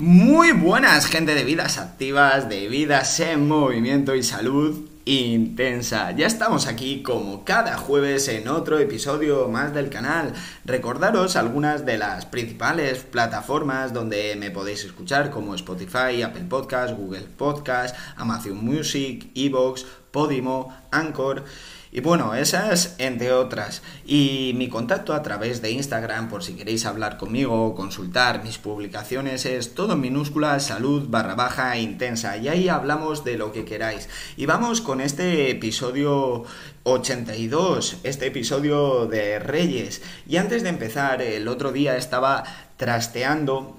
Muy 0.00 0.52
buenas, 0.52 1.06
gente 1.06 1.34
de 1.34 1.42
vidas 1.42 1.76
activas, 1.76 2.48
de 2.48 2.68
vidas 2.68 3.18
en 3.18 3.48
movimiento 3.48 4.14
y 4.14 4.22
salud 4.22 4.88
intensa. 5.04 6.12
Ya 6.12 6.28
estamos 6.28 6.68
aquí 6.68 7.02
como 7.02 7.44
cada 7.44 7.76
jueves 7.76 8.28
en 8.28 8.46
otro 8.46 8.78
episodio 8.78 9.48
más 9.48 9.74
del 9.74 9.90
canal. 9.90 10.34
Recordaros 10.64 11.34
algunas 11.34 11.84
de 11.84 11.98
las 11.98 12.26
principales 12.26 13.00
plataformas 13.00 13.92
donde 13.92 14.36
me 14.36 14.52
podéis 14.52 14.84
escuchar 14.84 15.30
como 15.30 15.56
Spotify, 15.56 16.22
Apple 16.22 16.44
Podcast, 16.48 16.94
Google 16.96 17.26
Podcast, 17.36 17.96
Amazon 18.14 18.64
Music, 18.64 19.32
Evox, 19.34 19.84
Podimo, 20.12 20.72
Anchor. 20.92 21.44
Y 21.90 22.00
bueno, 22.00 22.34
esas 22.34 22.94
entre 22.98 23.32
otras. 23.32 23.82
Y 24.06 24.52
mi 24.56 24.68
contacto 24.68 25.14
a 25.14 25.22
través 25.22 25.62
de 25.62 25.70
Instagram, 25.70 26.28
por 26.28 26.44
si 26.44 26.54
queréis 26.54 26.84
hablar 26.84 27.16
conmigo 27.16 27.66
o 27.66 27.74
consultar 27.74 28.44
mis 28.44 28.58
publicaciones, 28.58 29.46
es 29.46 29.74
todo 29.74 29.94
en 29.94 30.00
minúscula, 30.00 30.60
salud 30.60 31.06
barra 31.08 31.34
baja 31.34 31.78
intensa. 31.78 32.36
Y 32.36 32.48
ahí 32.48 32.68
hablamos 32.68 33.24
de 33.24 33.38
lo 33.38 33.52
que 33.52 33.64
queráis. 33.64 34.08
Y 34.36 34.44
vamos 34.44 34.82
con 34.82 35.00
este 35.00 35.50
episodio 35.50 36.44
82, 36.82 37.98
este 38.02 38.26
episodio 38.26 39.06
de 39.06 39.38
Reyes. 39.38 40.02
Y 40.26 40.36
antes 40.36 40.62
de 40.62 40.68
empezar, 40.68 41.22
el 41.22 41.48
otro 41.48 41.72
día 41.72 41.96
estaba 41.96 42.44
trasteando 42.76 43.77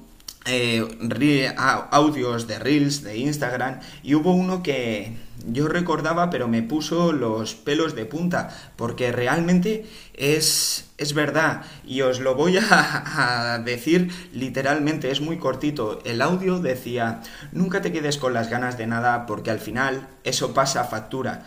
eh, 0.49 1.53
audios 1.91 2.47
de 2.47 2.59
Reels 2.59 3.03
de 3.03 3.17
Instagram 3.17 3.79
y 4.03 4.15
hubo 4.15 4.33
uno 4.33 4.63
que 4.63 5.13
yo 5.45 5.67
recordaba 5.67 6.29
pero 6.29 6.47
me 6.47 6.63
puso 6.63 7.13
los 7.13 7.55
pelos 7.55 7.95
de 7.95 8.05
punta 8.05 8.49
porque 8.75 9.11
realmente 9.11 9.85
es, 10.13 10.89
es 10.97 11.13
verdad 11.13 11.61
y 11.85 12.01
os 12.01 12.19
lo 12.19 12.35
voy 12.35 12.57
a, 12.57 13.53
a 13.53 13.59
decir 13.59 14.11
literalmente, 14.33 15.11
es 15.11 15.21
muy 15.21 15.37
cortito. 15.37 16.01
El 16.03 16.21
audio 16.21 16.59
decía, 16.59 17.21
nunca 17.51 17.81
te 17.81 17.91
quedes 17.91 18.17
con 18.17 18.33
las 18.33 18.49
ganas 18.49 18.77
de 18.77 18.87
nada 18.87 19.25
porque 19.25 19.51
al 19.51 19.59
final 19.59 20.07
eso 20.23 20.53
pasa 20.53 20.83
factura. 20.83 21.45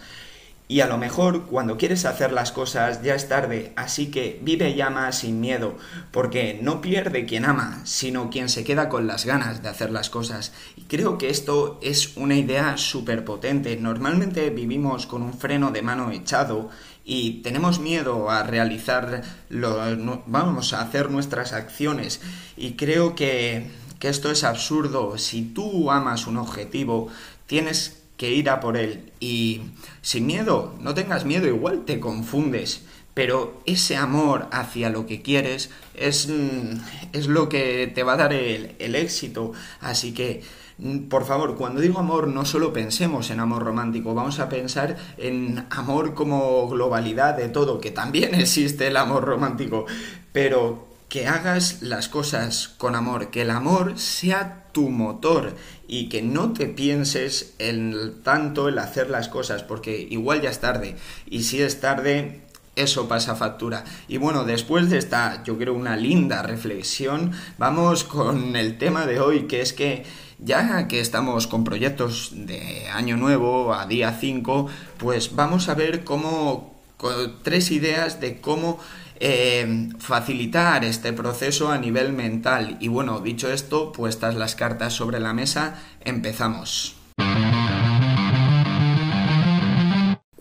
Y 0.69 0.81
a 0.81 0.87
lo 0.87 0.97
mejor 0.97 1.47
cuando 1.47 1.77
quieres 1.77 2.07
hacer 2.07 2.33
las 2.33 2.51
cosas 2.51 3.03
ya 3.03 3.15
es 3.15 3.29
tarde, 3.29 3.73
así 3.77 4.11
que 4.11 4.41
vive 4.43 4.75
ya 4.75 4.89
más 4.89 5.19
sin 5.19 5.39
miedo, 5.39 5.77
porque 6.13 6.59
no 6.63 6.81
pierde 6.81 7.27
quien 7.27 7.45
ama, 7.45 7.83
sino 7.85 8.31
quien 8.31 8.49
se 8.49 8.65
queda 8.65 8.89
con 8.89 9.07
las 9.07 9.27
ganas 9.27 9.63
de 9.63 9.69
hacer 9.69 9.91
las 9.91 10.09
cosas. 10.09 10.53
Y 10.77 10.83
creo 10.83 11.19
que 11.19 11.29
esto 11.29 11.79
es 11.83 12.17
una 12.17 12.37
idea 12.37 12.79
súper 12.79 13.25
potente. 13.25 13.77
Normalmente 13.77 14.49
vivimos 14.51 15.07
con 15.07 15.23
un 15.23 15.35
freno 15.35 15.73
de 15.73 15.83
mano 15.83 16.11
echado 16.11 16.71
y 17.05 17.43
tenemos 17.43 17.81
miedo 17.81 18.31
a 18.31 18.45
realizar, 18.45 19.23
lo, 19.49 20.23
vamos 20.27 20.73
a 20.73 20.81
hacer 20.81 21.11
nuestras 21.11 21.53
acciones. 21.53 22.21
Y 22.57 22.73
creo 22.77 23.15
que, 23.15 23.71
que 23.99 24.09
esto 24.09 24.31
es 24.31 24.45
absurdo. 24.45 25.19
Si 25.19 25.43
tú 25.43 25.91
amas 25.91 26.27
un 26.27 26.37
objetivo, 26.37 27.09
tienes 27.47 28.02
que 28.23 28.31
ir 28.31 28.51
a 28.51 28.61
por 28.61 28.77
él. 28.77 29.11
Y 29.19 29.63
sin 30.01 30.27
miedo, 30.27 30.77
no 30.81 30.95
tengas 30.95 31.25
miedo, 31.25 31.49
igual 31.49 31.85
te 31.85 31.99
confundes. 31.99 32.85
Pero 33.15 33.61
ese 33.67 33.97
amor 33.97 34.47
hacia 34.53 34.91
lo 34.91 35.07
que 35.07 35.23
quieres 35.23 35.71
es, 35.95 36.29
mm, 36.29 36.79
es 37.13 37.27
lo 37.27 37.49
que 37.49 37.91
te 37.93 38.05
va 38.05 38.13
a 38.13 38.19
dar 38.19 38.33
el, 38.33 38.77
el 38.79 38.95
éxito. 38.95 39.51
Así 39.81 40.15
que 40.15 40.45
mm, 40.79 41.09
por 41.09 41.25
favor, 41.25 41.57
cuando 41.57 41.81
digo 41.81 41.99
amor, 41.99 42.29
no 42.29 42.45
solo 42.45 42.73
pensemos 42.73 43.29
en 43.31 43.41
amor 43.41 43.65
romántico, 43.65 44.15
vamos 44.15 44.39
a 44.39 44.49
pensar 44.49 44.97
en 45.19 45.67
amor 45.71 46.15
como 46.15 46.69
globalidad 46.69 47.37
de 47.37 47.49
todo, 47.49 47.81
que 47.81 47.91
también 47.91 48.35
existe 48.37 48.87
el 48.87 48.99
amor 48.99 49.25
romántico, 49.25 49.85
pero 50.31 50.87
que 51.09 51.27
hagas 51.27 51.83
las 51.83 52.09
cosas 52.09 52.69
con 52.79 52.95
amor, 52.95 53.31
que 53.31 53.43
el 53.43 53.51
amor 53.51 53.99
sea 53.99 54.62
tu 54.73 54.89
motor 54.89 55.55
y 55.87 56.09
que 56.09 56.23
no 56.23 56.53
te 56.53 56.67
pienses 56.67 57.55
en 57.59 58.23
tanto 58.23 58.69
el 58.69 58.79
hacer 58.79 59.11
las 59.11 59.29
cosas, 59.29 59.63
porque 59.63 60.07
igual 60.11 60.41
ya 60.43 60.51
es 60.51 60.61
tarde 60.61 60.97
y 61.27 61.43
si 61.43 61.61
es 61.61 61.81
tarde 61.81 62.41
eso 62.75 63.07
pasa 63.07 63.37
factura. 63.37 63.85
Y 64.09 64.17
bueno, 64.17 64.45
después 64.45 64.89
de 64.89 64.99
esta, 64.99 65.43
yo 65.45 65.59
creo, 65.59 65.75
una 65.75 65.97
linda 65.97 66.43
reflexión, 66.43 67.33
vamos 67.59 68.05
con 68.05 68.57
el 68.57 68.79
tema 68.79 69.07
de 69.07 69.21
hoy, 69.21 69.43
que 69.43 69.61
es 69.61 69.73
que 69.73 70.05
ya 70.39 70.89
que 70.89 71.01
estamos 71.01 71.47
con 71.47 71.65
proyectos 71.65 72.33
de 72.35 72.89
año 72.93 73.17
nuevo, 73.17 73.75
a 73.75 73.87
día 73.87 74.17
5, 74.19 74.69
pues 74.99 75.37
vamos 75.37 75.69
a 75.69 75.75
ver 75.75 76.03
cómo, 76.03 76.75
tres 77.43 77.71
ideas 77.71 78.21
de 78.21 78.41
cómo 78.41 78.79
eh, 79.25 79.89
facilitar 80.01 80.85
este 80.85 81.13
proceso 81.13 81.71
a 81.71 81.79
nivel 81.79 82.13
mental. 82.13 82.77
Y 82.81 82.89
bueno, 82.89 83.21
dicho 83.21 83.53
esto, 83.53 83.93
puestas 83.93 84.35
las 84.35 84.57
cartas 84.57 84.95
sobre 84.95 85.21
la 85.21 85.33
mesa, 85.33 85.81
empezamos. 86.05 86.97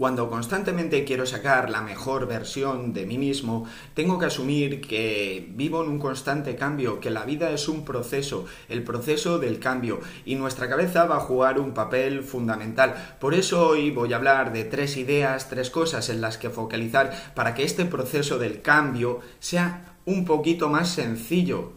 Cuando 0.02 0.32
constantemente 0.32 1.06
quiero 1.06 1.28
sacar 1.28 1.70
la 1.70 1.82
mejor 1.82 2.26
versión 2.26 2.92
de 2.92 3.06
mí 3.06 3.20
mismo, 3.20 3.68
tengo 3.94 4.18
que 4.18 4.26
asumir 4.26 4.82
que 4.82 5.48
vivo 5.52 5.84
en 5.84 5.92
un 5.92 6.00
constante 6.00 6.56
cambio, 6.56 7.00
que 7.00 7.12
la 7.12 7.24
vida 7.24 7.52
es 7.52 7.68
un 7.68 7.86
proceso, 7.86 8.48
el 8.68 8.84
proceso 8.84 9.38
del 9.38 9.60
cambio, 9.60 10.00
y 10.26 10.34
nuestra 10.34 10.68
cabeza 10.68 11.06
va 11.06 11.18
a 11.18 11.20
jugar 11.20 11.60
un 11.60 11.76
papel 11.76 12.24
fundamental. 12.24 13.16
Por 13.20 13.36
eso 13.36 13.68
hoy 13.68 13.92
voy 13.92 14.12
a 14.14 14.16
hablar 14.16 14.54
de 14.54 14.64
tres 14.64 14.98
ideas, 14.98 15.50
tres 15.50 15.70
cosas 15.70 16.10
en 16.10 16.20
las 16.20 16.40
que 16.40 16.50
focalizar 16.50 17.34
para 17.36 17.54
que 17.54 17.64
este 17.64 17.86
proceso 17.86 18.40
del 18.40 18.64
cambio 18.64 19.20
sea 19.38 20.00
un 20.06 20.26
poquito 20.26 20.68
más 20.68 20.90
sencillo, 20.90 21.74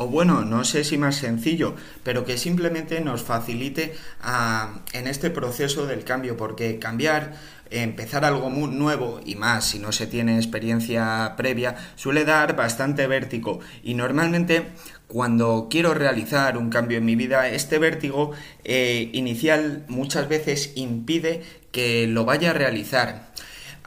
o 0.00 0.06
bueno, 0.06 0.46
no 0.46 0.64
sé 0.64 0.82
si 0.82 0.96
más 0.96 1.16
sencillo, 1.16 1.74
pero 2.02 2.24
que 2.24 2.38
simplemente 2.38 3.02
nos 3.02 3.20
facilite 3.22 3.92
ah, 4.22 4.80
en 4.94 5.06
este 5.06 5.28
proceso 5.28 5.86
del 5.86 6.04
cambio, 6.04 6.38
porque 6.38 6.78
cambiar 6.78 7.34
empezar 7.68 8.24
algo 8.24 8.48
muy 8.48 8.70
nuevo 8.70 9.20
y 9.26 9.36
más 9.36 9.66
si 9.66 9.78
no 9.78 9.92
se 9.92 10.06
tiene 10.06 10.36
experiencia 10.36 11.34
previa 11.36 11.76
suele 11.94 12.24
dar 12.24 12.56
bastante 12.56 13.06
vértigo 13.06 13.60
y 13.84 13.94
normalmente 13.94 14.64
cuando 15.06 15.68
quiero 15.70 15.94
realizar 15.94 16.58
un 16.58 16.68
cambio 16.68 16.98
en 16.98 17.04
mi 17.04 17.14
vida 17.14 17.48
este 17.48 17.78
vértigo 17.78 18.32
eh, 18.64 19.10
inicial 19.12 19.84
muchas 19.86 20.28
veces 20.28 20.72
impide 20.74 21.42
que 21.72 22.06
lo 22.08 22.24
vaya 22.24 22.50
a 22.50 22.54
realizar. 22.54 23.29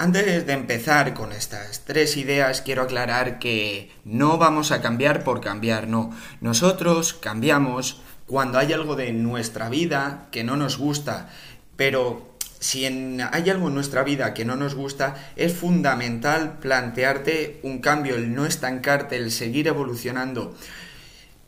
Antes 0.03 0.46
de 0.46 0.52
empezar 0.52 1.14
con 1.14 1.31
estas 1.31 1.86
tres 1.86 2.18
ideas, 2.18 2.62
quiero 2.62 2.81
aclarar 2.81 3.40
que 3.40 3.90
no 4.03 4.38
vamos 4.38 4.74
a 4.74 4.81
cambiar 4.81 5.24
por 5.24 5.40
cambiar, 5.40 5.88
no. 5.88 6.12
Nosotros 6.41 7.14
cambiamos 7.14 8.02
cuando 8.28 8.59
hay 8.59 8.74
algo 8.74 8.97
de 8.97 9.13
nuestra 9.13 9.69
vida 9.69 10.28
que 10.30 10.44
no 10.44 10.58
nos 10.58 10.78
gusta, 10.78 11.30
pero 11.78 12.36
si 12.59 12.84
hay 12.84 13.50
algo 13.50 13.69
en 13.69 13.75
nuestra 13.75 14.03
vida 14.03 14.34
que 14.34 14.44
no 14.44 14.58
nos 14.58 14.75
gusta, 14.75 15.16
es 15.38 15.53
fundamental 15.53 16.59
plantearte 16.59 17.62
un 17.63 17.80
cambio, 17.80 18.16
el 18.16 18.36
no 18.36 18.46
estancarte, 18.46 19.16
el 19.16 19.31
seguir 19.31 19.69
evolucionando. 19.69 20.53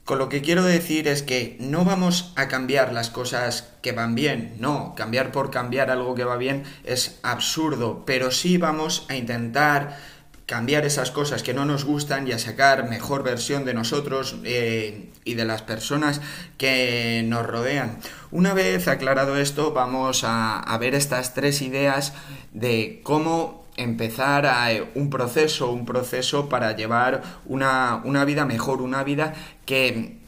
Con 0.05 0.19
lo 0.19 0.29
que 0.29 0.43
quiero 0.43 0.63
decir 0.63 1.07
es 1.07 1.23
que 1.23 1.57
no 1.59 1.83
vamos 1.83 2.31
a 2.35 2.47
cambiar 2.47 2.93
las 2.93 3.09
cosas 3.09 3.73
que 3.81 3.91
van 3.91 4.13
bien, 4.13 4.55
no, 4.59 4.93
cambiar 4.95 5.31
por 5.31 5.49
cambiar 5.49 5.89
algo 5.89 6.13
que 6.13 6.23
va 6.23 6.38
bien 6.38 6.63
es 6.83 7.19
absurdo, 7.23 8.03
pero 8.05 8.29
sí 8.29 8.57
vamos 8.57 9.07
a 9.09 9.15
intentar 9.15 9.97
cambiar 10.45 10.85
esas 10.85 11.09
cosas 11.09 11.41
que 11.41 11.55
no 11.55 11.65
nos 11.65 11.85
gustan 11.85 12.27
y 12.27 12.31
a 12.31 12.39
sacar 12.39 12.88
mejor 12.88 13.24
versión 13.24 13.65
de 13.65 13.74
nosotros 13.74 14.35
eh, 14.44 15.09
y 15.24 15.33
de 15.33 15.45
las 15.45 15.63
personas 15.63 16.21
que 16.59 17.24
nos 17.25 17.45
rodean. 17.45 17.97
Una 18.30 18.53
vez 18.53 18.88
aclarado 18.88 19.38
esto, 19.38 19.74
vamos 19.74 20.21
a, 20.24 20.77
ver 20.80 20.94
estas 20.94 21.33
tres 21.33 21.63
ideas 21.63 22.13
de 22.53 23.01
cómo 23.03 23.64
empezar 23.77 24.45
a, 24.45 24.72
eh, 24.72 24.89
un 24.95 25.10
proceso, 25.10 25.72
un 25.72 25.86
proceso 25.86 26.50
para 26.50 26.75
llevar 26.75 27.22
una, 27.45 28.01
vida 28.25 28.45
mejor, 28.45 28.81
una 28.81 29.04
vida 29.04 29.33
que, 29.66 30.19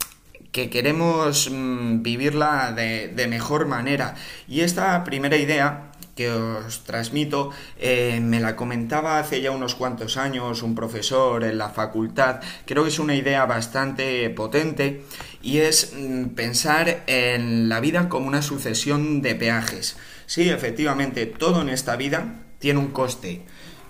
que 0.52 0.70
queremos 0.70 1.50
mm, 1.52 2.02
vivirla 2.02 2.72
de, 2.72 3.10
de 3.10 3.28
mejor 3.28 3.68
manera. 3.68 4.16
Y 4.48 4.62
esta 4.62 5.04
primera 5.04 5.38
idea 5.38 5.92
que 6.18 6.32
os 6.32 6.84
transmito, 6.84 7.52
eh, 7.80 8.20
me 8.22 8.42
la 8.42 8.58
comentaba 8.58 9.20
hace 9.20 9.40
ya 9.40 9.52
unos 9.52 9.76
cuantos 9.76 10.18
años 10.18 10.64
un 10.64 10.76
profesor 10.76 11.44
en 11.46 11.60
la 11.60 11.70
facultad. 11.70 12.42
Creo 12.66 12.84
que 12.84 12.90
es 12.90 13.00
una 13.00 13.16
idea 13.16 13.46
bastante 13.46 14.30
potente 14.32 15.04
y 15.42 15.60
es 15.60 15.94
mm, 15.96 16.30
pensar 16.30 17.04
en 17.06 17.70
la 17.70 17.80
vida 17.80 18.10
como 18.10 18.28
una 18.28 18.42
sucesión 18.42 19.22
de 19.22 19.36
peajes. 19.36 19.96
Sí, 20.26 20.50
efectivamente, 20.50 21.28
todo 21.28 21.62
en 21.62 21.70
esta 21.70 21.96
vida 21.96 22.47
tiene 22.60 22.80
un 22.80 22.88
coste. 22.88 23.44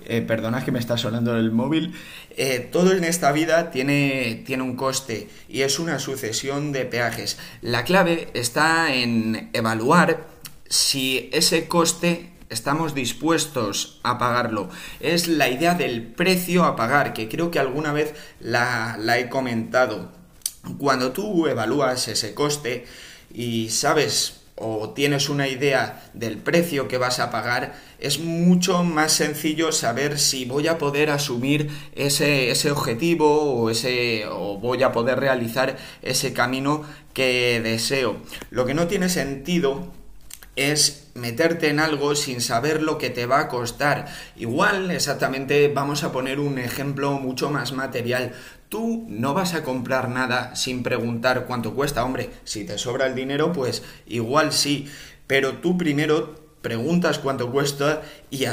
Eh, 0.09 0.21
perdonad 0.21 0.63
que 0.63 0.71
me 0.71 0.79
está 0.79 0.97
sonando 0.97 1.35
el 1.35 1.51
móvil. 1.51 1.93
Eh, 2.37 2.59
todo 2.71 2.93
en 2.93 3.03
esta 3.03 3.31
vida 3.31 3.71
tiene, 3.71 4.43
tiene 4.45 4.63
un 4.63 4.75
coste 4.75 5.27
y 5.49 5.61
es 5.61 5.79
una 5.79 5.99
sucesión 5.99 6.71
de 6.71 6.85
peajes. 6.85 7.37
La 7.61 7.83
clave 7.83 8.29
está 8.33 8.93
en 8.93 9.49
evaluar 9.53 10.27
si 10.69 11.29
ese 11.33 11.67
coste 11.67 12.31
estamos 12.49 12.93
dispuestos 12.93 13.99
a 14.03 14.17
pagarlo. 14.17 14.69
Es 14.99 15.27
la 15.27 15.49
idea 15.49 15.73
del 15.73 16.03
precio 16.03 16.63
a 16.63 16.75
pagar, 16.75 17.13
que 17.13 17.27
creo 17.27 17.51
que 17.51 17.59
alguna 17.59 17.91
vez 17.93 18.13
la, 18.39 18.97
he 19.17 19.29
comentado. 19.29 20.11
cuando 20.77 21.11
tú 21.11 21.47
evalúas 21.47 22.07
ese 22.07 22.33
coste 22.33 22.85
y 23.33 23.69
sabes 23.69 24.41
o 24.55 24.89
tienes 24.89 25.29
una 25.29 25.47
idea 25.47 26.09
del 26.13 26.37
precio 26.37 26.87
que 26.87 26.97
vas 26.97 27.19
a 27.19 27.29
pagar, 27.29 27.75
es 27.99 28.19
mucho 28.19 28.83
más 28.83 29.13
sencillo 29.13 29.71
saber 29.71 30.19
si 30.19 30.45
voy 30.45 30.67
a 30.67 30.77
poder 30.77 31.09
asumir 31.09 31.69
ese, 31.95 32.51
ese 32.51 32.71
objetivo 32.71 33.53
o, 33.53 33.69
ese, 33.69 34.25
o 34.27 34.57
voy 34.57 34.83
a 34.83 34.91
poder 34.91 35.19
realizar 35.19 35.77
ese 36.01 36.33
camino 36.33 36.83
que 37.13 37.59
deseo. 37.63 38.17
Lo 38.51 38.65
que 38.65 38.73
no 38.73 38.87
tiene 38.87 39.09
sentido 39.09 39.91
es 40.55 41.09
meterte 41.13 41.69
en 41.69 41.79
algo 41.79 42.15
sin 42.15 42.41
saber 42.41 42.81
lo 42.81 42.97
que 42.97 43.09
te 43.09 43.25
va 43.25 43.39
a 43.39 43.47
costar. 43.47 44.07
Igual, 44.35 44.91
exactamente, 44.91 45.67
vamos 45.69 46.03
a 46.03 46.11
poner 46.11 46.39
un 46.39 46.57
ejemplo 46.57 47.11
mucho 47.13 47.49
más 47.49 47.73
material. 47.73 48.33
Tú 48.69 49.05
no 49.07 49.33
vas 49.33 49.53
a 49.53 49.63
comprar 49.63 50.09
nada 50.09 50.55
sin 50.55 50.83
preguntar 50.83 51.45
cuánto 51.45 51.73
cuesta. 51.73 52.03
Hombre, 52.03 52.31
si 52.43 52.65
te 52.65 52.77
sobra 52.77 53.07
el 53.07 53.15
dinero, 53.15 53.53
pues 53.53 53.83
igual 54.07 54.51
sí. 54.51 54.89
Pero 55.25 55.55
tú 55.57 55.77
primero 55.77 56.46
preguntas 56.61 57.19
cuánto 57.19 57.51
cuesta 57.51 58.01
y, 58.31 58.45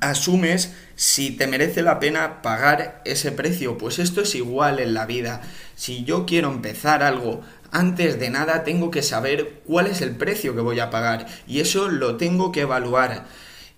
asumes 0.00 0.74
si 0.94 1.32
te 1.32 1.48
merece 1.48 1.82
la 1.82 1.98
pena 1.98 2.40
pagar 2.42 3.02
ese 3.04 3.32
precio. 3.32 3.78
Pues 3.78 3.98
esto 3.98 4.20
es 4.20 4.34
igual 4.34 4.78
en 4.78 4.94
la 4.94 5.06
vida. 5.06 5.42
Si 5.74 6.04
yo 6.04 6.24
quiero 6.24 6.50
empezar 6.52 7.02
algo, 7.02 7.40
antes 7.72 8.20
de 8.20 8.30
nada 8.30 8.64
tengo 8.64 8.90
que 8.90 9.02
saber 9.02 9.62
cuál 9.64 9.86
es 9.88 10.00
el 10.00 10.14
precio 10.14 10.54
que 10.54 10.60
voy 10.60 10.78
a 10.78 10.90
pagar 10.90 11.26
y 11.48 11.60
eso 11.60 11.88
lo 11.88 12.16
tengo 12.16 12.52
que 12.52 12.60
evaluar. 12.60 13.26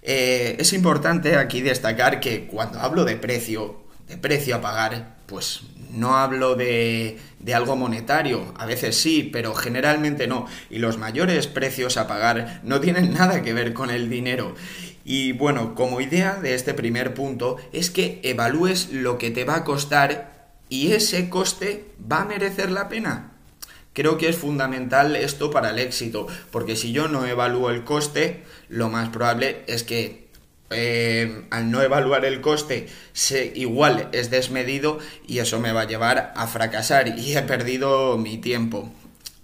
Eh, 0.02 0.56
es 0.58 0.74
importante 0.74 1.36
aquí 1.36 1.62
destacar 1.62 2.20
que 2.20 2.46
cuando 2.46 2.80
hablo 2.80 3.04
de 3.04 3.16
precio, 3.16 3.84
de 4.06 4.18
precio 4.18 4.56
a 4.56 4.60
pagar, 4.60 5.13
pues 5.26 5.62
no 5.90 6.16
hablo 6.16 6.54
de, 6.54 7.18
de, 7.38 7.54
algo 7.54 7.76
monetario, 7.76 8.52
a 8.56 8.66
veces 8.66 8.96
sí, 8.96 9.28
pero 9.32 9.54
generalmente 9.54 10.26
no. 10.26 10.46
Y 10.70 10.78
los 10.78 10.98
mayores 10.98 11.46
precios 11.46 11.96
a 11.96 12.06
pagar 12.06 12.60
no 12.64 12.80
tienen 12.80 13.12
nada 13.14 13.42
que 13.42 13.52
ver 13.52 13.72
con 13.74 13.90
el 13.90 14.10
dinero. 14.10 14.54
Y 15.04 15.32
bueno, 15.32 15.74
como 15.74 16.00
idea 16.00 16.36
de 16.36 16.54
este 16.54 16.74
primer 16.74 17.14
punto 17.14 17.58
es 17.72 17.90
que 17.90 18.20
evalúes 18.22 18.90
lo 18.90 19.18
que 19.18 19.30
te 19.30 19.44
va 19.44 19.56
a 19.56 19.64
costar 19.64 20.34
y 20.68 20.92
ese 20.92 21.28
coste 21.28 21.92
va 22.10 22.22
a 22.22 22.24
merecer 22.24 22.70
la 22.70 22.88
pena. 22.88 23.32
Creo 23.92 24.18
que 24.18 24.28
es 24.28 24.36
fundamental 24.36 25.14
esto 25.14 25.50
para 25.50 25.70
el 25.70 25.78
éxito, 25.78 26.26
porque 26.50 26.74
si 26.74 26.92
yo 26.92 27.06
no 27.06 27.26
evalúo 27.26 27.70
el 27.70 27.84
coste, 27.84 28.42
lo 28.68 28.88
más 28.88 29.10
probable 29.10 29.62
es 29.68 29.84
que 29.84 30.23
eh, 30.70 31.44
al 31.50 31.70
no 31.70 31.82
evaluar 31.82 32.24
el 32.24 32.40
coste, 32.40 32.88
se, 33.12 33.52
igual 33.54 34.08
es 34.12 34.30
desmedido 34.30 34.98
y 35.26 35.38
eso 35.38 35.60
me 35.60 35.72
va 35.72 35.82
a 35.82 35.86
llevar 35.86 36.32
a 36.36 36.46
fracasar 36.46 37.18
y 37.18 37.36
he 37.36 37.42
perdido 37.42 38.18
mi 38.18 38.38
tiempo. 38.38 38.92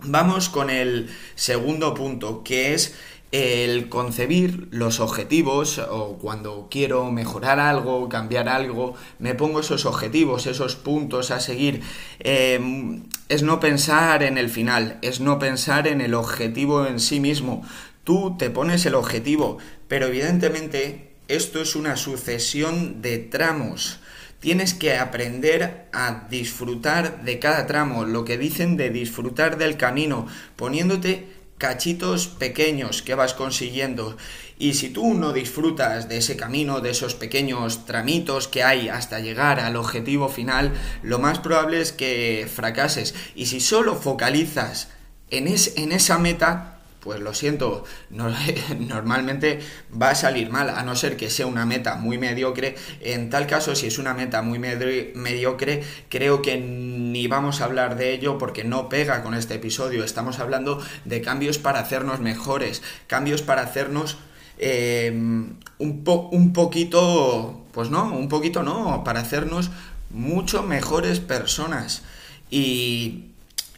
Vamos 0.03 0.49
con 0.49 0.71
el 0.71 1.11
segundo 1.35 1.93
punto, 1.93 2.43
que 2.43 2.73
es 2.73 2.95
el 3.33 3.89
concebir 3.89 4.67
los 4.73 4.99
objetivos 4.99 5.79
o 5.79 6.19
cuando 6.19 6.67
quiero 6.71 7.11
mejorar 7.13 7.61
algo, 7.61 8.09
cambiar 8.09 8.49
algo, 8.49 8.95
me 9.19 9.35
pongo 9.35 9.61
esos 9.61 9.87
objetivos, 9.87 10.47
esos 10.47 10.75
puntos 10.75 11.31
a 11.31 11.39
seguir. 11.39 11.83
Em, 12.19 13.05
es 13.29 13.43
no 13.43 13.61
pensar 13.61 14.23
en 14.23 14.37
el 14.37 14.49
final, 14.49 14.99
es 15.03 15.21
no 15.21 15.39
pensar 15.39 15.87
en 15.87 16.01
el 16.01 16.15
objetivo 16.15 16.87
en 16.87 16.99
sí 16.99 17.21
mismo. 17.21 17.63
Tú 18.03 18.37
te 18.39 18.51
pones 18.51 18.85
el 18.87 18.95
objetivo, 18.95 19.59
pero 19.87 20.07
evidentemente 20.07 21.10
esto 21.31 21.63
es 21.63 21.77
una 21.77 21.97
sucesión 21.97 23.03
de 23.03 23.19
tramos. 23.19 24.01
Tienes 24.41 24.75
que 24.75 24.97
aprender 24.97 25.87
a 25.93 26.27
disfrutar 26.29 27.25
de 27.25 27.39
cada 27.39 27.67
tramo, 27.67 28.05
lo 28.05 28.25
que 28.25 28.37
dicen 28.37 28.77
de 28.77 28.91
disfrutar 28.91 29.57
del 29.57 29.77
camino, 29.77 30.27
poniéndote 30.57 31.29
cachitos 31.57 32.27
pequeños 32.27 33.03
que 33.03 33.15
vas 33.15 33.35
consiguiendo. 33.35 34.17
Y 34.59 34.75
si 34.75 34.89
tú 34.89 35.15
no 35.15 35.33
disfrutas 35.33 36.09
de 36.09 36.17
ese 36.17 36.37
camino, 36.37 36.81
de 36.81 36.91
esos 36.91 37.15
pequeños 37.15 37.87
tramitos 37.87 38.49
que 38.49 38.65
hay 38.65 38.89
hasta 38.89 39.21
llegar 39.21 39.61
al 39.61 39.77
objetivo 39.77 40.29
final, 40.29 40.73
lo 41.03 41.19
más 41.19 41.39
probable 41.39 41.81
es 41.81 41.93
que 41.93 42.51
fracases. 42.53 43.15
Y 43.37 43.47
si 43.47 43.61
solo 43.61 43.95
focalizas 43.95 44.89
en, 45.31 45.47
en 45.47 45.93
esa 45.93 46.19
meta, 46.19 46.80
pues 47.01 47.21
lo 47.21 47.35
siento, 47.35 47.85
normalmente 48.11 49.61
va 50.01 50.11
a 50.11 50.15
salir 50.15 50.51
mal, 50.51 50.71
a 50.71 50.83
no 50.83 50.95
ser 50.95 51.17
que 51.17 51.31
sea 51.31 51.47
una 51.47 51.67
meta 51.67 51.97
muy 51.97 52.19
mediocre. 52.19 52.77
En 53.01 53.31
tal 53.31 53.47
caso, 53.47 53.75
si 53.75 53.87
es 53.87 53.99
una 53.99 54.15
meta 54.15 54.43
muy 54.43 54.59
mediocre, 54.59 55.83
creo 56.09 56.43
que 56.43 56.59
ni 56.59 57.27
vamos 57.27 57.61
a 57.61 57.65
hablar 57.65 57.97
de 57.97 58.13
ello 58.13 58.39
porque 58.39 58.65
no 58.65 58.89
pega 58.89 59.23
con 59.23 59.35
este 59.35 59.55
episodio. 59.55 60.05
Estamos 60.05 60.39
hablando 60.39 60.83
de 61.05 61.21
cambios 61.23 61.59
para 61.59 61.81
hacernos 61.81 62.21
mejores, 62.21 62.83
cambios 63.07 63.43
para 63.43 63.63
hacernos 63.63 64.19
eh, 64.59 65.11
un, 65.11 65.59
un 65.79 66.53
poquito, 66.53 67.65
pues 67.73 67.91
no, 67.91 68.13
un 68.15 68.29
poquito 68.29 68.63
no, 68.63 69.03
para 69.05 69.21
hacernos 69.21 69.71
mucho 70.11 70.63
mejores 70.63 71.21
personas. 71.21 72.03
Y, 72.51 73.27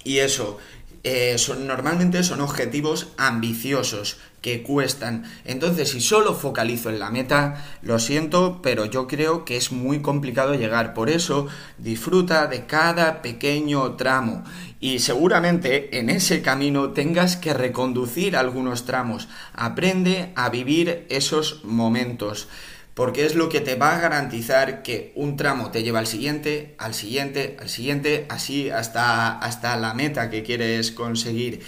y 0.05 0.19
eso, 0.19 0.59
eh, 1.05 1.37
son, 1.37 1.67
normalmente 1.67 2.23
son 2.23 2.41
objetivos 2.41 3.09
ambiciosos 3.17 4.19
que 4.41 4.63
cuestan. 4.63 5.25
Entonces, 5.45 5.91
si 5.91 6.01
solo 6.01 6.35
focalizo 6.35 6.91
en 6.91 6.99
la 6.99 7.11
meta, 7.11 7.65
lo 7.83 7.99
siento, 7.99 8.61
pero 8.63 8.85
yo 8.87 9.07
creo 9.07 9.45
que 9.45 9.57
es 9.57 9.73
muy 9.73 10.01
complicado 10.01 10.55
llegar. 10.55 10.95
Por 10.95 11.11
eso, 11.11 11.47
disfruta 11.79 12.47
de 12.47 12.67
cada 12.67 13.23
pequeño 13.23 13.93
tramo. 13.93 14.45
Y 14.81 14.99
seguramente 14.99 15.99
en 15.99 16.11
ese 16.11 16.43
camino 16.43 16.91
tengas 16.91 17.37
que 17.37 17.55
reconducir 17.55 18.37
algunos 18.37 18.85
tramos. 18.85 19.29
Aprende 19.55 20.33
a 20.35 20.51
vivir 20.51 21.07
esos 21.09 21.65
momentos 21.65 22.49
porque 22.95 23.25
es 23.25 23.35
lo 23.35 23.49
que 23.49 23.61
te 23.61 23.75
va 23.75 23.97
a 23.97 24.01
garantizar 24.01 24.83
que 24.83 25.13
un 25.15 25.37
tramo 25.37 25.71
te 25.71 25.83
lleva 25.83 25.99
al 25.99 26.07
siguiente, 26.07 26.75
al 26.79 26.95
siguiente, 26.95 27.57
al 27.61 27.69
siguiente, 27.69 28.27
así 28.29 28.71
hasta, 28.71 29.39
hasta 29.39 29.77
la 29.77 29.95
meta 29.95 30.29
que 30.31 30.43
quieres 30.43 30.93
conseguir. 30.93 31.63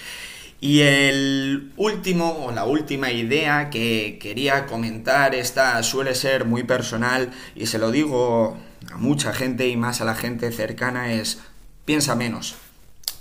Y 0.61 0.81
el 0.81 1.73
último 1.77 2.47
o 2.47 2.53
la 2.53 2.65
última 2.65 3.11
idea 3.11 3.71
que 3.71 4.19
quería 4.21 4.67
comentar, 4.67 5.35
esta 5.35 5.83
suele 5.83 6.15
ser 6.15 6.45
muy 6.45 6.63
personal 6.63 7.33
y 7.55 7.67
se 7.67 7.79
lo 7.79 7.91
digo 7.91 8.57
a 8.91 8.97
mucha 8.97 9.33
gente 9.33 9.69
y 9.69 9.77
más 9.77 10.01
a 10.01 10.05
la 10.05 10.15
gente 10.15 10.51
cercana, 10.53 11.13
es 11.13 11.39
piensa 11.85 12.15
menos. 12.15 12.57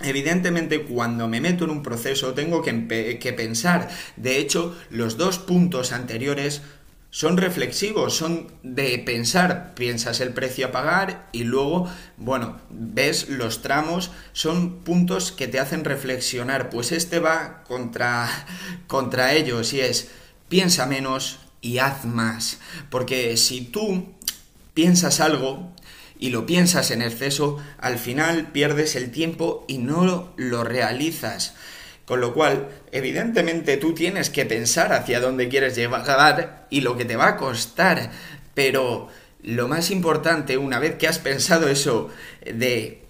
Evidentemente, 0.01 0.83
cuando 0.83 1.27
me 1.27 1.39
meto 1.39 1.63
en 1.63 1.69
un 1.69 1.83
proceso 1.83 2.33
tengo 2.33 2.61
que, 2.61 3.17
que 3.19 3.33
pensar. 3.33 3.89
De 4.17 4.37
hecho, 4.37 4.77
los 4.89 5.17
dos 5.17 5.39
puntos 5.39 5.93
anteriores 5.93 6.61
son 7.13 7.37
reflexivos, 7.37 8.17
son 8.17 8.51
de 8.63 8.97
pensar, 8.97 9.75
piensas 9.75 10.19
el 10.19 10.33
precio 10.33 10.65
a 10.65 10.71
pagar 10.71 11.29
y 11.31 11.43
luego, 11.43 11.87
bueno, 12.17 12.59
ves 12.71 13.29
los 13.29 13.61
tramos, 13.61 14.09
son 14.31 14.79
puntos 14.79 15.31
que 15.31 15.47
te 15.47 15.59
hacen 15.59 15.85
reflexionar, 15.85 16.71
pues 16.71 16.91
este 16.91 17.19
va 17.19 17.63
contra, 17.67 18.27
contra 18.87 19.33
ellos 19.33 19.73
y 19.73 19.81
es 19.81 20.09
piensa 20.49 20.87
menos 20.87 21.37
y 21.61 21.77
haz 21.77 22.03
más, 22.03 22.57
porque 22.89 23.37
si 23.37 23.61
tú 23.61 24.11
piensas 24.73 25.19
algo 25.19 25.71
y 26.17 26.31
lo 26.31 26.47
piensas 26.47 26.89
en 26.89 27.03
exceso, 27.03 27.59
al 27.77 27.99
final 27.99 28.51
pierdes 28.51 28.95
el 28.95 29.11
tiempo 29.11 29.65
y 29.67 29.77
no 29.77 30.33
lo 30.35 30.63
realizas. 30.63 31.53
Con 32.05 32.19
lo 32.19 32.33
cual, 32.33 32.69
evidentemente 32.91 33.77
tú 33.77 33.93
tienes 33.93 34.29
que 34.29 34.45
pensar 34.45 34.91
hacia 34.91 35.21
dónde 35.21 35.47
quieres 35.47 35.75
llegar 35.75 36.67
y 36.69 36.81
lo 36.81 36.97
que 36.97 37.05
te 37.05 37.15
va 37.15 37.29
a 37.29 37.37
costar, 37.37 38.11
pero 38.53 39.07
lo 39.41 39.67
más 39.67 39.89
importante, 39.89 40.57
una 40.57 40.79
vez 40.79 40.95
que 40.95 41.07
has 41.07 41.19
pensado 41.19 41.69
eso 41.69 42.09
de 42.45 43.03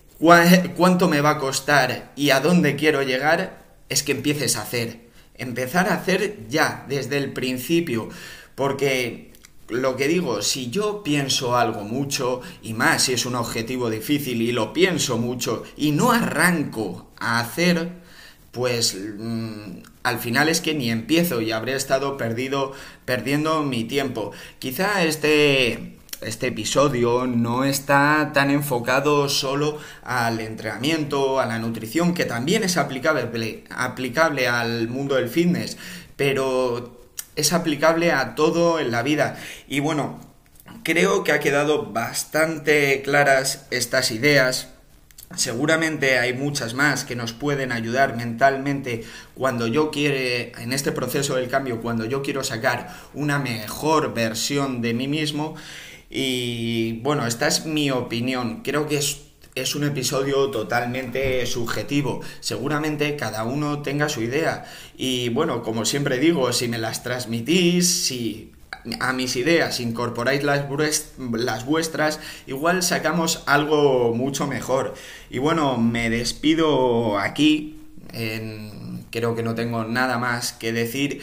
cuánto 0.75 1.07
me 1.07 1.21
va 1.21 1.31
a 1.31 1.39
costar 1.39 2.11
y 2.15 2.29
a 2.29 2.39
dónde 2.39 2.75
quiero 2.75 3.01
llegar, 3.01 3.63
es 3.89 4.03
que 4.03 4.11
empieces 4.11 4.57
a 4.57 4.61
hacer. 4.61 5.01
Empezar 5.35 5.89
a 5.89 5.95
hacer 5.95 6.47
ya, 6.47 6.85
desde 6.87 7.17
el 7.17 7.33
principio, 7.33 8.09
porque 8.53 9.33
lo 9.69 9.95
que 9.95 10.07
digo, 10.07 10.41
si 10.43 10.69
yo 10.69 11.01
pienso 11.03 11.57
algo 11.57 11.83
mucho, 11.83 12.41
y 12.61 12.73
más 12.73 13.03
si 13.03 13.13
es 13.13 13.25
un 13.25 13.35
objetivo 13.35 13.89
difícil 13.89 14.41
y 14.41 14.51
lo 14.51 14.71
pienso 14.71 15.17
mucho, 15.17 15.63
y 15.75 15.91
no 15.91 16.11
arranco 16.11 17.11
a 17.19 17.39
hacer, 17.39 18.03
pues 18.53 18.95
mm, 18.95 19.79
al 20.03 20.19
final 20.19 20.47
es 20.47 20.61
que 20.61 20.75
ni 20.75 20.91
empiezo 20.91 21.41
y 21.41 21.51
habré 21.51 21.75
estado 21.75 22.17
perdido, 22.17 22.71
perdiendo 23.03 23.63
mi 23.63 23.83
tiempo. 23.83 24.31
Quizá 24.59 25.03
este, 25.03 25.97
este 26.21 26.47
episodio 26.47 27.25
no 27.25 27.63
está 27.63 28.31
tan 28.31 28.51
enfocado 28.51 29.27
solo 29.27 29.79
al 30.03 30.39
entrenamiento, 30.39 31.39
a 31.39 31.47
la 31.47 31.57
nutrición, 31.57 32.13
que 32.13 32.25
también 32.25 32.63
es 32.63 32.77
aplicable, 32.77 33.63
aplicable 33.71 34.47
al 34.47 34.87
mundo 34.87 35.15
del 35.15 35.29
fitness, 35.29 35.77
pero 36.15 37.01
es 37.35 37.53
aplicable 37.53 38.11
a 38.11 38.35
todo 38.35 38.79
en 38.79 38.91
la 38.91 39.01
vida. 39.01 39.35
Y 39.67 39.79
bueno, 39.79 40.19
creo 40.83 41.23
que 41.23 41.31
ha 41.31 41.39
quedado 41.39 41.91
bastante 41.91 43.01
claras 43.01 43.65
estas 43.71 44.11
ideas 44.11 44.72
Seguramente 45.35 46.19
hay 46.19 46.33
muchas 46.33 46.73
más 46.75 47.05
que 47.05 47.15
nos 47.15 47.33
pueden 47.33 47.71
ayudar 47.71 48.15
mentalmente 48.15 49.03
cuando 49.33 49.65
yo 49.65 49.89
quiere, 49.89 50.51
en 50.61 50.73
este 50.73 50.91
proceso 50.91 51.35
del 51.35 51.49
cambio, 51.49 51.81
cuando 51.81 52.05
yo 52.05 52.21
quiero 52.21 52.43
sacar 52.43 52.95
una 53.13 53.39
mejor 53.39 54.13
versión 54.13 54.81
de 54.81 54.93
mí 54.93 55.07
mismo. 55.07 55.55
Y 56.09 56.99
bueno, 57.01 57.25
esta 57.25 57.47
es 57.47 57.65
mi 57.65 57.89
opinión. 57.89 58.61
Creo 58.61 58.87
que 58.87 58.97
es, 58.97 59.21
es 59.55 59.73
un 59.73 59.85
episodio 59.85 60.51
totalmente 60.51 61.43
subjetivo. 61.47 62.21
Seguramente 62.39 63.15
cada 63.15 63.43
uno 63.43 63.81
tenga 63.81 64.09
su 64.09 64.21
idea. 64.21 64.65
Y 64.95 65.29
bueno, 65.29 65.63
como 65.63 65.85
siempre 65.85 66.19
digo, 66.19 66.53
si 66.53 66.67
me 66.67 66.77
las 66.77 67.01
transmitís, 67.01 68.05
si 68.05 68.51
a 68.99 69.13
mis 69.13 69.35
ideas 69.35 69.79
incorporáis 69.79 70.43
las, 70.43 70.67
vuestras, 71.65 72.19
igual 72.47 72.83
sacamos 72.83 73.43
algo 73.45 74.13
mucho 74.13 74.47
mejor. 74.47 74.93
Y 75.29 75.39
bueno, 75.39 75.77
me 75.77 76.09
despido 76.09 77.17
aquí. 77.17 77.79
creo 79.11 79.35
que 79.35 79.43
no 79.43 79.55
tengo 79.55 79.85
nada 79.85 80.17
más 80.17 80.53
que 80.53 80.73
decir. 80.73 81.21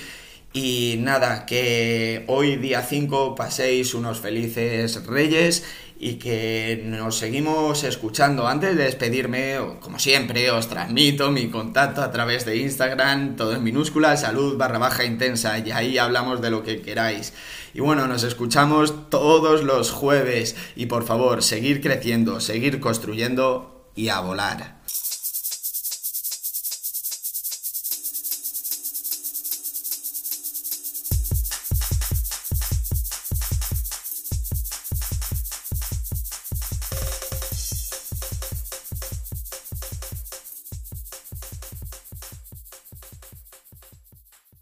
Y 0.53 0.97
nada, 0.99 1.47
que 1.47 2.25
hoy 2.27 2.57
día 2.57 2.83
5 2.83 3.37
paséis 3.37 3.95
unos 3.95 4.19
felices 4.19 5.07
reyes 5.07 5.65
y 6.03 6.15
que 6.15 6.83
nos 6.87 7.19
seguimos 7.19 7.85
escuchando. 7.85 8.49
Antes 8.49 8.75
de 8.75 8.85
despedirme, 8.85 9.59
como 9.81 9.99
siempre, 9.99 10.51
os 10.51 10.67
transmito 10.67 11.31
mi 11.31 11.51
contacto 11.51 12.01
a 12.01 12.11
través 12.11 12.47
de 12.47 12.57
Instagram, 12.57 13.37
todo 13.37 13.55
en 13.55 13.63
minúscula, 13.63 14.17
salud 14.17 14.57
barra 14.57 14.79
baja 14.79 15.05
intensa, 15.05 15.59
y 15.59 15.71
ahí 15.73 15.99
hablamos 15.99 16.41
de 16.41 16.51
lo 16.51 16.63
que 16.63 16.81
queráis. 16.81 17.35
Y 17.75 17.81
bueno, 17.81 18.07
nos 18.07 18.23
escuchamos 18.23 19.11
todos 19.11 19.63
los 19.63 19.91
jueves 19.91 20.57
y 20.75 20.87
por 20.87 21.05
favor, 21.05 21.43
seguir 21.43 21.83
creciendo, 21.83 22.41
seguir 22.41 22.81
construyendo 22.81 23.91
y 23.95 24.09
a 24.09 24.21
volar. 24.21 24.80